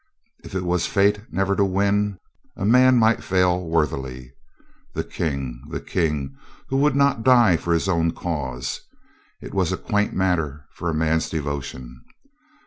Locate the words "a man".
2.55-2.97